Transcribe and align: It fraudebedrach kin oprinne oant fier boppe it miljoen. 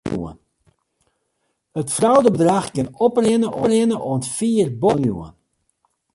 It 1.81 1.89
fraudebedrach 1.97 2.67
kin 2.73 2.87
oprinne 3.05 3.93
oant 4.09 4.25
fier 4.35 4.69
boppe 4.81 4.93
it 5.01 5.01
miljoen. 5.01 5.33